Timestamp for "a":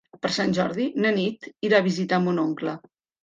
1.83-1.87